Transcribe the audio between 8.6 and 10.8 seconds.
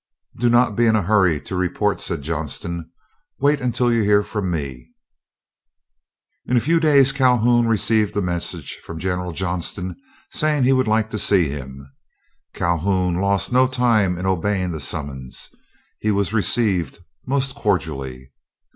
from General Johnston saying he